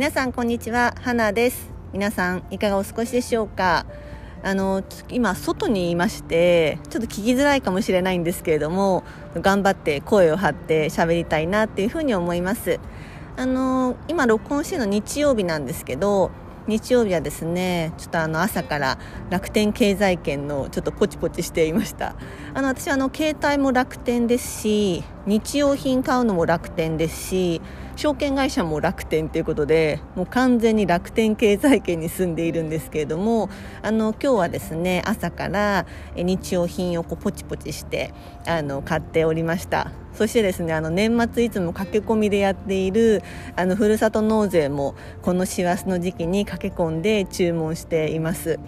[0.00, 0.94] 皆さんこんにちは。
[1.02, 1.70] 花です。
[1.92, 3.84] 皆さんいかがお過ごしでしょうか？
[4.42, 12.80] あの今外にいましてちょっと聞きづらいかもしれないんですけれども頑張って声を張って喋りたいなっていうふうに思います。
[13.36, 16.30] あの今録音してるの日曜日なんですけど
[16.66, 18.98] 日曜日はですねちょっとあの朝から
[19.28, 22.16] 楽天経済圏のちょっとポチポチしていました。
[22.54, 27.60] あの私はあの携帯も楽天ですし日用品買うのも楽天ですし
[27.96, 33.50] 証券会社も楽天ということでもう完全に楽天経済圏に住んでいるんですけれども
[33.82, 35.86] あの今日はですね朝から
[36.16, 38.14] 日用品をこうポチポチして
[38.46, 39.92] あの買っておりました。
[40.14, 43.22] そしてですねあの年末いつも駆け込みでやっている
[43.54, 48.58] あのふるさと納税もこの師走の時期に駆け込んで注文しています。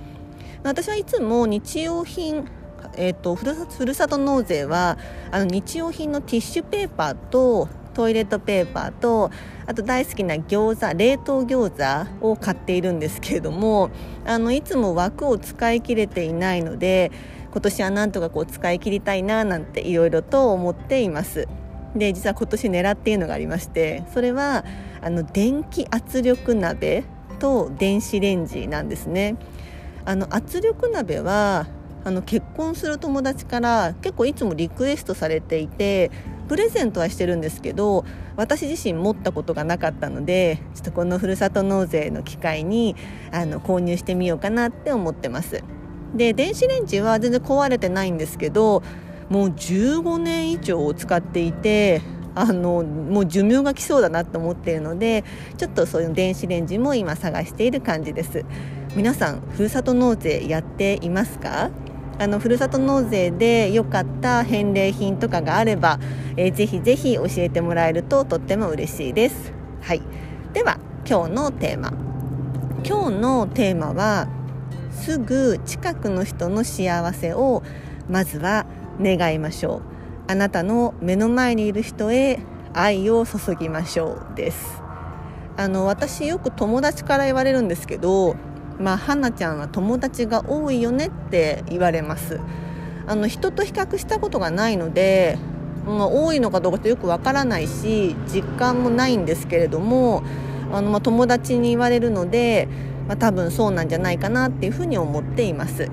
[0.62, 2.44] 私はいつも日用品
[2.96, 4.98] えーと、ふるふるさと納税は
[5.30, 9.30] あの日用品のティッシュペーパーとトイレットペーパーと
[9.66, 13.90] あと大好きな餃子冷凍餃子を買っているんですけれども
[14.26, 17.12] あのいつも枠を使い切れていないので
[17.52, 21.48] 今年はなんとかこう使い切りたいななんていろいろと思っています。
[21.94, 24.64] で実は今年狙っているのがありましてそれは
[25.02, 27.04] あの電気圧力鍋
[27.38, 29.36] と電子レンジなんですね。
[30.04, 31.66] あの圧力鍋は
[32.04, 36.10] あの結婚する友達から結構いつもリクエストされていて
[36.48, 38.04] プレゼントはしてるんですけど
[38.36, 42.96] 私自身持ったことがなかったのでちょっとこのふるさと納税の機会に
[43.30, 45.62] あの購入してみようかなって思ってます。
[46.14, 48.82] で電子レンジは全然壊れてないんですけど
[49.30, 52.02] もう15年以上使っていて
[52.34, 55.24] あのもう寿命が来そうだなと思っているので
[55.56, 58.44] ちょっとそういう電子レンジも今探している感じです。
[58.94, 61.70] 皆さんふるさと納税やっていますか？
[62.18, 65.98] あのふるさと納税で良かった返礼品とかがあれば、
[66.36, 69.52] えー、ぜひぜひ教えてもらえるととっても嬉しいです。
[69.80, 70.02] はい、
[70.52, 71.92] では今日のテーマ。
[72.84, 74.28] 今日のテーマは
[74.90, 77.62] すぐ近くの人の幸せを
[78.08, 78.66] まずは
[79.00, 79.82] 願いましょう。
[80.28, 82.38] あなたの目の前にいる人へ
[82.74, 84.82] 愛を注ぎましょうです。
[85.56, 88.36] あの私よく友達から言われるんですけど
[88.78, 92.40] まあ、花ちゃんは友達が多いよねって言われます。
[93.06, 95.38] あの人と比較したことがないので、
[95.86, 100.22] まあ、多いのかどうかってよくわからないし実感もないんですけれども
[100.72, 102.68] あの、まあ、友達に言われるので、
[103.08, 105.90] まあ、多分そうなんじゃないかなっていうふうに思っています。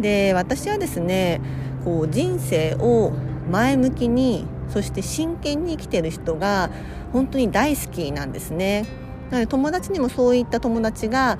[0.00, 1.40] で私はですね
[1.84, 3.12] こう人生を
[3.50, 6.70] 前向きにそして真剣に生きてる人が
[7.12, 8.86] 本当に大好きなんですね。
[9.30, 11.38] なので友達にもそういった友達が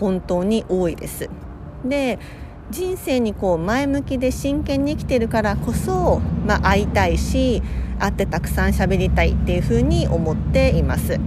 [0.00, 1.28] 本当に多いです。
[1.84, 2.18] で
[2.70, 7.62] 人生にこう前向きで真剣に生きてるからこそ、まあ、会いたいし
[7.98, 11.18] 会ってたくさん喋りたいっていうふうに思っています。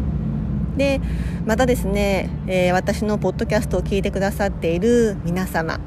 [0.78, 1.02] で
[1.46, 5.80] またですね、えー、私のポッドキャストを聞いてくださっている皆様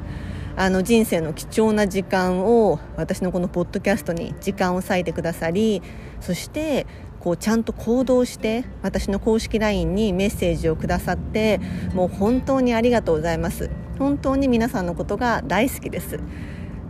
[0.57, 5.81] あの人生の貴重な時間を私のこのポッドキャストに時間を割いてくださり
[6.21, 6.85] そして
[7.25, 11.59] こうちゃんと行動して私の公式 LINE にメッセージをくださって
[11.95, 13.71] もう本当にありがとうございます。
[13.97, 16.19] 本当に皆さんのことが大好きです。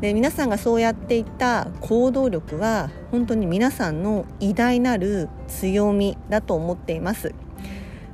[0.02, 7.34] で皆さんがそうやっていった行動力は本当に皆さんの偉大なる強みだと思っています。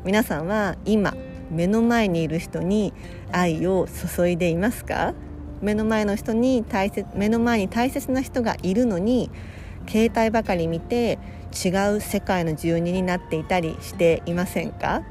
[0.05, 1.15] 皆さんは今
[1.49, 2.93] 目の前にいる人に
[3.31, 5.15] 愛を注いでいますか？
[5.59, 9.31] 目の前の人に大切目の前に大切な人がいるのに
[9.89, 11.17] 携帯ばかり見て
[11.51, 15.03] 違う世界の住人になっていたりしていませんか？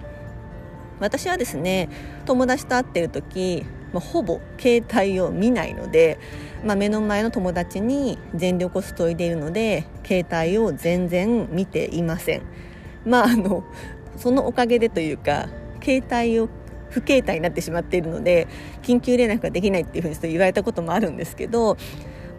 [0.99, 1.89] 私はですね
[2.27, 6.19] 友達と会ってる時、まあ、ほぼ携帯を見ないので、
[6.65, 12.43] まあ、目の前の友達に全力を注いでいるので携帯を全然見ていません。
[13.07, 13.65] まああの
[14.17, 15.49] そのおかげでというか
[15.83, 16.49] 携帯を
[16.91, 18.49] 不携帯になってしまっているので
[18.83, 21.79] 緊急連絡ができないっていうふうに言われたこともあるんですけど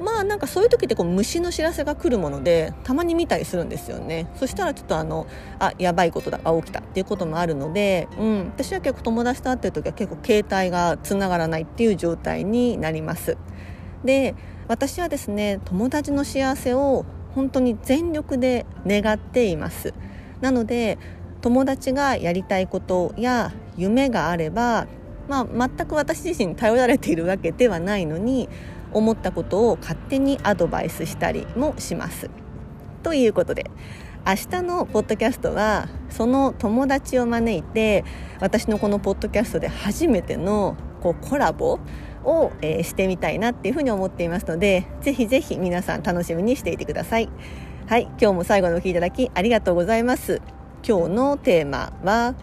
[0.01, 4.27] まあなんかそういう時ってこう虫の知らせが来るものでたまに見たりするんですよね。
[4.35, 5.27] そしたらちょっとあの
[5.59, 13.37] あやばいことだあ起きたっていうこともあるので、うん、私は結構友達と会ってる時は結構携帯がつながらないっていう状態になります。
[14.03, 14.35] で
[14.67, 17.05] 私はですね友達の幸せを
[17.35, 19.93] 本当に全力で願っています。
[20.41, 20.97] なので
[21.41, 24.87] 友達がやりたいことや夢があれば
[25.27, 28.49] まあ、全く私自身頼られているわけではないのに
[28.93, 32.29] 思ったことを勝手にアドバイスしたりもします。
[33.03, 33.65] ということで
[34.25, 38.05] 明日のポッドキャストはその友達を招いて
[38.39, 41.79] 私のこのポッドキャストで初めてのこうコラボ
[42.23, 47.29] を、えー、してみたいなっていうふうに思っていますのでぜひぜひ皆さん楽しみにしていてください。
[47.87, 50.41] はい今日も最後のお聴きいただきありがとうございます。
[50.87, 52.35] 今日のテーマは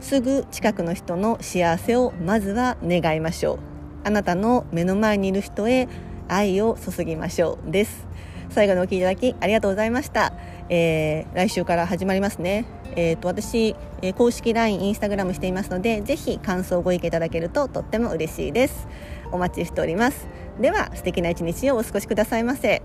[0.00, 3.71] すぐ近くの人の幸せをまずは願いましょう
[4.04, 5.88] あなたの目の前にいる人へ
[6.28, 8.06] 愛を注ぎましょうです。
[8.50, 10.34] 最後のお聞きいただきありがとうございました、
[10.68, 12.66] えー、来週から始まりますね。
[12.94, 18.86] えーと、私、えー、公式 LINE、インスタグラムしていますのでぜひ感想ご意見いただけるととっても嬉しいです。
[19.30, 20.28] お待ちしております。
[20.60, 22.82] では素敵な一日をお過ごしくださいませ。